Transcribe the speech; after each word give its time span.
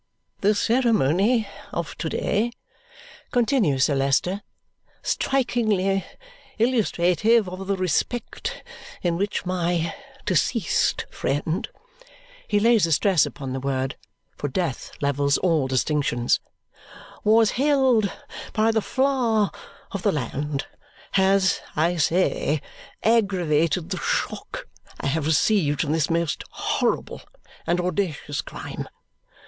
"The 0.39 0.55
ceremony 0.55 1.47
of 1.71 1.95
to 1.99 2.09
day," 2.09 2.53
continues 3.31 3.83
Sir 3.85 3.93
Leicester, 3.93 4.41
"strikingly 5.03 6.03
illustrative 6.57 7.47
of 7.47 7.67
the 7.67 7.75
respect 7.77 8.63
in 9.03 9.15
which 9.15 9.45
my 9.45 9.93
deceased 10.25 11.05
friend" 11.11 11.69
he 12.47 12.59
lays 12.59 12.87
a 12.87 12.91
stress 12.91 13.27
upon 13.27 13.53
the 13.53 13.59
word, 13.59 13.95
for 14.35 14.47
death 14.47 14.91
levels 15.01 15.37
all 15.37 15.67
distinctions 15.67 16.39
"was 17.23 17.51
held 17.51 18.11
by 18.53 18.71
the 18.71 18.81
flower 18.81 19.51
of 19.91 20.01
the 20.01 20.11
land, 20.11 20.65
has, 21.11 21.61
I 21.75 21.97
say, 21.97 22.63
aggravated 23.03 23.91
the 23.91 23.97
shock 23.97 24.67
I 24.99 25.05
have 25.05 25.27
received 25.27 25.81
from 25.81 25.91
this 25.91 26.09
most 26.09 26.43
horrible 26.49 27.21
and 27.67 27.79
audacious 27.79 28.41
crime. 28.41 28.87